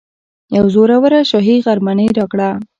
[0.55, 2.49] یوه زوروره شاهي غرمنۍ راکړه.